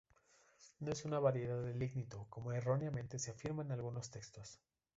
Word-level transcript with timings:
No 0.79 0.93
es 0.93 1.05
una 1.05 1.19
variedad 1.19 1.61
de 1.61 1.75
lignito 1.75 2.25
como 2.31 2.53
erróneamente 2.53 3.19
se 3.19 3.29
afirma 3.29 3.61
en 3.61 3.71
algunos 3.71 4.09
textos. 4.09 4.59